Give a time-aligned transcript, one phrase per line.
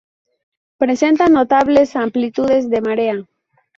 [0.79, 3.23] Presenta notables amplitudes de marea.